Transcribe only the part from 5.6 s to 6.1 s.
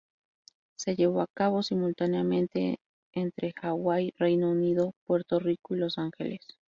y Los